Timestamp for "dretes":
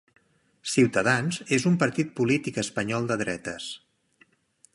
3.25-3.73